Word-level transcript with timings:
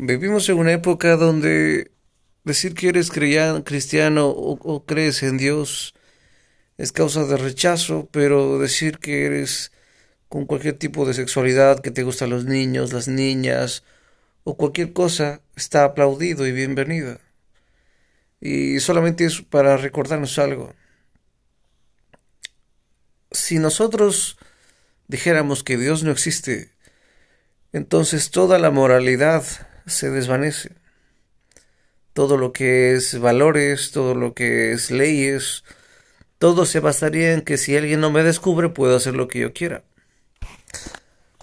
Vivimos 0.00 0.48
en 0.48 0.58
una 0.58 0.70
época 0.70 1.16
donde 1.16 1.90
decir 2.44 2.74
que 2.74 2.88
eres 2.88 3.10
cristiano 3.10 4.28
o, 4.28 4.84
crees 4.86 5.24
en 5.24 5.38
Dios 5.38 5.92
es 6.76 6.92
causa 6.92 7.24
de 7.24 7.36
rechazo, 7.36 8.08
pero 8.12 8.60
decir 8.60 8.98
que 8.98 9.26
eres 9.26 9.72
con 10.28 10.46
cualquier 10.46 10.78
tipo 10.78 11.04
de 11.04 11.14
sexualidad, 11.14 11.80
que 11.80 11.90
te 11.90 12.04
gustan 12.04 12.30
los 12.30 12.44
niños, 12.44 12.92
las 12.92 13.08
niñas 13.08 13.82
o 14.44 14.56
cualquier 14.56 14.92
cosa, 14.92 15.40
está 15.56 15.82
aplaudido 15.82 16.46
y 16.46 16.52
bienvenido. 16.52 17.18
Y 18.40 18.78
solamente 18.78 19.24
es 19.24 19.42
para 19.42 19.76
recordarnos 19.78 20.38
algo. 20.38 20.76
Si 23.32 23.58
nosotros 23.58 24.38
dijéramos 25.08 25.64
que 25.64 25.76
Dios 25.76 26.04
no 26.04 26.12
existe, 26.12 26.70
entonces 27.72 28.30
toda 28.30 28.60
la 28.60 28.70
moralidad 28.70 29.42
se 29.88 30.10
desvanece. 30.10 30.72
Todo 32.12 32.36
lo 32.36 32.52
que 32.52 32.94
es 32.94 33.18
valores, 33.20 33.92
todo 33.92 34.14
lo 34.14 34.34
que 34.34 34.72
es 34.72 34.90
leyes, 34.90 35.64
todo 36.38 36.66
se 36.66 36.80
basaría 36.80 37.32
en 37.32 37.42
que 37.42 37.58
si 37.58 37.76
alguien 37.76 38.00
no 38.00 38.10
me 38.10 38.22
descubre 38.22 38.68
puedo 38.68 38.96
hacer 38.96 39.14
lo 39.14 39.28
que 39.28 39.40
yo 39.40 39.52
quiera. 39.52 39.84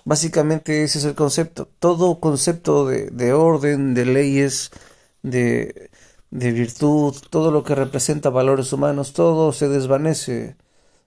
Básicamente 0.03 0.83
ese 0.83 0.99
es 0.99 1.05
el 1.05 1.15
concepto. 1.15 1.67
Todo 1.79 2.19
concepto 2.19 2.87
de, 2.87 3.33
orden, 3.33 3.93
de 3.93 4.05
leyes, 4.05 4.71
de, 5.23 5.89
de 6.29 6.51
virtud, 6.51 7.15
todo 7.29 7.51
lo 7.51 7.63
que 7.63 7.75
representa 7.75 8.29
valores 8.29 8.71
humanos, 8.71 9.13
todo 9.13 9.51
se 9.51 9.67
desvanece, 9.67 10.55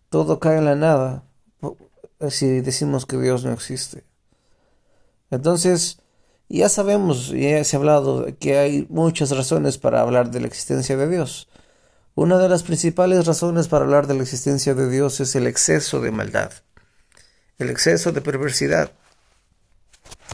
todo 0.09 0.41
cae 0.41 0.59
en 0.59 0.65
la 0.65 0.75
nada 0.75 1.25
si 2.31 2.61
decimos 2.61 3.07
que 3.07 3.17
Dios 3.17 3.45
no 3.45 3.53
existe. 3.53 4.05
Entonces, 5.31 6.01
ya 6.49 6.69
sabemos, 6.69 7.29
ya 7.31 7.63
se 7.65 7.77
ha 7.77 7.79
hablado 7.79 8.27
que 8.39 8.59
hay 8.59 8.87
muchas 8.89 9.31
razones 9.31 9.79
para 9.79 10.01
hablar 10.01 10.31
de 10.31 10.41
la 10.41 10.47
existencia 10.47 10.97
de 10.97 11.09
Dios. 11.09 11.49
Una 12.15 12.39
de 12.39 12.49
las 12.49 12.63
principales 12.63 13.27
razones 13.27 13.69
para 13.69 13.85
hablar 13.85 14.07
de 14.07 14.15
la 14.15 14.23
existencia 14.23 14.75
de 14.75 14.91
Dios 14.91 15.21
es 15.21 15.37
el 15.37 15.47
exceso 15.47 16.01
de 16.01 16.11
maldad, 16.11 16.53
el 17.59 17.71
exceso 17.71 18.13
de 18.13 18.23
perversidad. 18.23 18.93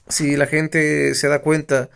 Si 0.09 0.37
la 0.37 0.47
gente 0.47 1.15
se 1.15 1.29
da 1.29 1.43
cuenta, 1.43 1.91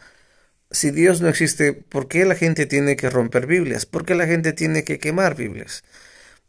si 0.71 0.91
Dios 0.91 1.21
no 1.21 1.29
existe, 1.29 1.73
¿por 1.73 2.09
qué 2.09 2.25
la 2.25 2.35
gente 2.35 2.67
tiene 2.67 2.97
que 2.97 3.09
romper 3.09 3.47
Biblias? 3.47 3.87
¿Por 3.87 4.05
qué 4.05 4.15
la 4.15 4.27
gente 4.27 4.53
tiene 4.53 4.85
que 4.85 4.99
quemar 4.99 5.37
Biblias? 5.37 5.85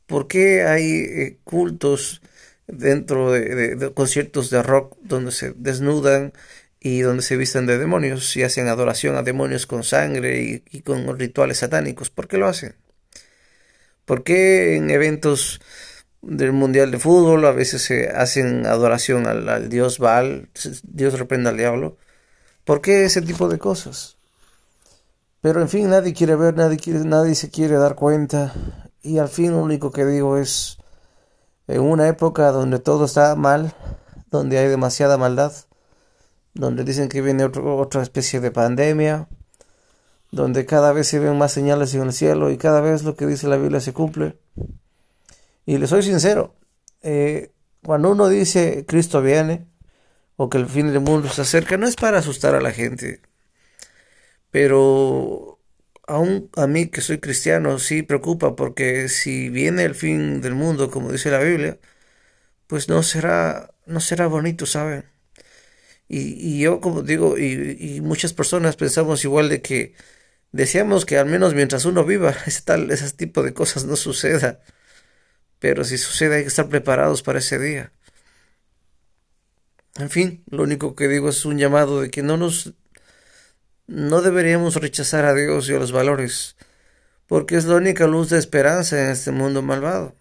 ¿Por 0.08 0.28
qué 0.28 0.64
hay 0.64 0.92
eh, 0.92 1.40
cultos 1.44 2.22
dentro 2.68 3.32
de 3.32 3.94
conciertos 3.94 4.50
de 4.50 4.64
rock 4.64 4.98
donde 5.02 5.32
se 5.32 5.54
desnudan 5.56 6.34
y 6.80 7.02
donde 7.02 7.24
se 7.24 7.38
visten 7.38 7.66
de 7.66 7.78
demonios 7.78 8.36
y 8.38 8.44
hacen 8.44 8.68
adoración 8.68 9.16
a 9.16 9.24
demonios 9.24 9.66
con 9.66 9.84
sangre 9.84 10.64
y, 10.70 10.82
con 10.82 11.18
rituales 11.18 11.60
satánicos. 11.60 12.10
¿Por 12.10 12.28
qué 12.28 12.38
lo 12.38 12.48
hacen? 12.48 12.76
¿Por 14.06 14.24
qué 14.24 14.76
en 14.78 14.90
eventos 14.90 15.60
del 16.22 16.52
Mundial 16.54 16.92
de 16.92 17.00
Fútbol 17.00 17.46
a 17.46 17.52
veces 17.52 17.82
se 17.82 18.10
hacen 18.10 18.66
adoración 18.66 19.28
al, 19.28 19.70
dios 19.70 20.00
Baal, 20.00 20.50
Dios 20.84 21.20
reprenda 21.20 21.50
al 21.50 21.58
diablo? 21.58 21.98
¿Por 22.64 22.82
qué 22.82 23.06
ese 23.06 23.22
tipo 23.22 23.50
de 23.50 23.58
cosas? 23.58 24.18
Pero 25.42 25.62
en 25.62 25.70
fin, 25.70 25.90
nadie 25.90 26.14
quiere 26.14 26.36
ver, 26.36 26.56
nadie, 26.56 26.78
quiere, 26.78 27.00
nadie 27.00 27.36
se 27.36 27.50
quiere 27.50 27.76
dar 27.76 27.96
cuenta 27.96 28.54
y 29.02 29.18
al 29.20 29.30
fin 29.30 29.52
lo 29.52 29.60
único 29.60 29.92
que 29.92 30.06
digo 30.06 30.38
es, 30.38 30.78
en 31.68 31.82
una 31.82 32.08
época 32.08 32.52
donde 32.52 32.80
todo 32.80 33.06
está 33.06 33.36
mal, 33.36 33.74
donde 34.30 34.58
hay 34.58 34.68
demasiada 34.68 35.18
maldad, 35.18 35.54
donde 36.54 36.84
dicen 36.84 37.10
que 37.10 37.22
viene 37.22 37.44
otra 37.46 38.02
especie 38.02 38.40
de 38.40 38.52
pandemia, 38.52 39.28
donde 40.32 40.66
cada 40.66 40.94
vez 40.94 41.08
se 41.08 41.20
ven 41.20 41.38
más 41.38 41.52
señales 41.52 41.94
en 41.96 42.04
el 42.04 42.14
cielo 42.14 42.52
y 42.52 42.58
cada 42.58 42.82
vez 42.82 43.04
lo 43.04 43.16
que 43.16 43.26
dice 43.26 43.48
la 43.48 43.58
Biblia 43.58 43.80
se 43.80 43.94
cumple. 43.94 44.38
Y 45.66 45.78
le 45.78 45.88
soy 45.88 46.04
sincero, 46.04 46.56
eh, 47.02 47.52
cuando 47.84 48.12
uno 48.12 48.28
dice 48.28 48.86
Cristo 48.88 49.22
viene 49.22 49.68
o 50.36 50.50
que 50.50 50.58
el 50.58 50.68
fin 50.68 50.88
del 50.92 51.02
mundo 51.02 51.30
se 51.30 51.42
acerca, 51.42 51.78
no 51.78 51.88
es 51.88 51.96
para 51.96 52.20
asustar 52.20 52.56
a 52.56 52.62
la 52.62 52.72
gente, 52.72 53.22
pero 54.52 55.60
aún 56.08 56.50
a 56.56 56.68
mí 56.68 56.88
que 56.88 57.02
soy 57.02 57.20
cristiano 57.20 57.78
sí 57.80 58.02
preocupa 58.04 58.56
porque 58.56 59.10
si 59.10 59.50
viene 59.50 59.84
el 59.84 59.96
fin 59.96 60.42
del 60.42 60.56
mundo, 60.56 60.90
como 60.92 61.12
dice 61.12 61.32
la 61.32 61.40
Biblia, 61.40 61.78
pues 62.68 62.90
no 62.90 63.04
será, 63.04 63.74
no 63.86 64.00
será 64.00 64.28
bonito, 64.28 64.66
¿saben? 64.66 65.06
Y, 66.10 66.60
yo, 66.60 66.82
como 66.82 67.04
digo, 67.04 67.38
y, 67.38 68.02
muchas 68.02 68.34
personas 68.34 68.76
pensamos 68.76 69.24
igual 69.24 69.48
de 69.48 69.62
que 69.62 69.94
deseamos 70.52 71.06
que 71.06 71.18
al 71.20 71.28
menos 71.28 71.54
mientras 71.54 71.86
uno 71.86 72.04
viva, 72.04 72.32
ese, 72.48 72.62
tal, 72.64 72.92
ese 72.92 73.12
tipo 73.12 73.44
de 73.44 73.54
cosas 73.54 73.86
no 73.86 73.96
suceda. 73.96 74.60
Pero 75.60 75.84
si 75.84 75.98
sucede 75.98 76.38
hay 76.38 76.42
que 76.44 76.50
estar 76.50 76.70
preparados 76.70 77.22
para 77.24 77.40
ese 77.40 77.60
día. 77.60 77.94
En 79.98 80.10
fin, 80.10 80.44
lo 80.50 80.64
único 80.64 80.96
que 80.96 81.08
digo 81.08 81.30
es 81.30 81.46
un 81.46 81.58
llamado 81.58 82.02
de 82.02 82.10
que 82.10 82.24
no 82.24 82.38
nos 82.38 82.74
no 83.88 84.22
deberíamos 84.22 84.76
rechazar 84.76 85.26
a 85.26 85.34
Dios 85.34 85.68
y 85.70 85.74
a 85.74 85.80
los 85.80 85.92
valores, 85.92 86.56
porque 87.28 87.56
es 87.56 87.66
la 87.66 87.76
única 87.76 88.08
luz 88.08 88.30
de 88.30 88.38
esperanza 88.38 89.04
en 89.04 89.10
este 89.12 89.32
mundo 89.32 89.62
malvado. 89.62 90.16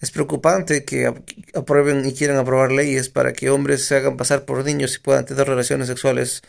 Es 0.00 0.10
preocupante 0.12 0.84
que 0.84 1.12
aprueben 1.54 2.06
y 2.06 2.14
quieran 2.14 2.36
aprobar 2.36 2.70
leyes 2.70 3.08
para 3.08 3.32
que 3.32 3.50
hombres 3.50 3.84
se 3.84 3.96
hagan 3.96 4.16
pasar 4.16 4.44
por 4.44 4.64
niños 4.64 4.96
y 4.96 5.00
puedan 5.00 5.26
tener 5.26 5.46
relaciones 5.48 5.88
sexuales 5.88 6.42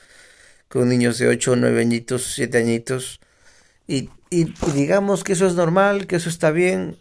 con 0.68 0.88
niños 0.90 1.18
de 1.18 1.28
8, 1.30 1.56
9 1.56 1.82
añitos, 1.82 2.34
7 2.36 2.58
añitos. 2.60 3.20
Y, 3.88 4.10
digamos 4.76 5.24
que 5.24 5.34
eso 5.34 5.48
es 5.48 5.56
normal, 5.56 6.08
que 6.08 6.18
eso 6.18 6.30
está 6.30 6.52
bien. 6.52 6.98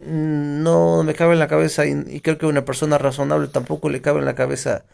Mm, 0.00 0.62
no 0.62 1.02
me 1.04 1.14
cabe 1.14 1.34
en 1.34 1.38
la 1.40 1.48
cabeza 1.48 1.86
y 1.86 2.20
creo 2.20 2.38
que 2.38 2.46
a 2.46 2.48
una 2.48 2.64
persona 2.64 2.98
razonable 2.98 3.48
tampoco 3.48 3.88
le 3.90 4.02
cabe 4.02 4.20
en 4.20 4.24
la 4.26 4.34
cabeza 4.34 4.84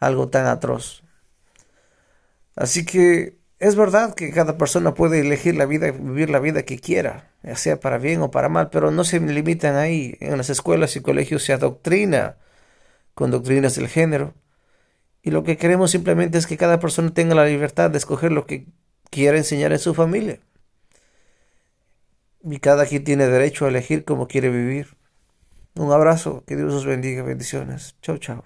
algo 0.00 0.28
tan 0.28 0.46
atroz. 0.46 1.02
Así 2.56 2.84
que 2.84 3.36
es 3.58 3.76
verdad 3.76 4.14
que 4.14 4.30
cada 4.30 4.58
persona 4.58 4.94
puede 4.94 5.20
elegir 5.20 5.54
la 5.56 5.66
vida, 5.66 5.90
vivir 5.90 6.30
la 6.30 6.40
vida 6.40 6.64
que 6.64 6.78
quiera, 6.78 7.30
ya 7.42 7.56
sea 7.56 7.80
para 7.80 7.98
bien 7.98 8.20
o 8.22 8.30
para 8.30 8.48
mal, 8.48 8.70
pero 8.70 8.90
no 8.90 9.04
se 9.04 9.20
limitan 9.20 9.76
ahí. 9.76 10.16
En 10.20 10.36
las 10.36 10.50
escuelas 10.50 10.96
y 10.96 11.00
colegios 11.00 11.44
se 11.44 11.52
adoctrina 11.52 12.36
con 13.14 13.30
doctrinas 13.30 13.76
del 13.76 13.88
género. 13.88 14.34
Y 15.22 15.30
lo 15.30 15.44
que 15.44 15.56
queremos 15.56 15.90
simplemente 15.90 16.36
es 16.38 16.46
que 16.46 16.56
cada 16.58 16.80
persona 16.80 17.14
tenga 17.14 17.34
la 17.34 17.46
libertad 17.46 17.90
de 17.90 17.98
escoger 17.98 18.32
lo 18.32 18.46
que 18.46 18.66
quiera 19.10 19.38
enseñar 19.38 19.72
en 19.72 19.78
su 19.78 19.94
familia. 19.94 20.40
Y 22.42 22.58
cada 22.58 22.84
quien 22.84 23.04
tiene 23.04 23.26
derecho 23.26 23.64
a 23.64 23.68
elegir 23.68 24.04
cómo 24.04 24.28
quiere 24.28 24.50
vivir. 24.50 24.96
Un 25.76 25.92
abrazo, 25.92 26.44
que 26.46 26.56
Dios 26.56 26.72
os 26.74 26.84
bendiga, 26.84 27.22
bendiciones. 27.22 27.96
Chao, 28.02 28.18
chao. 28.18 28.44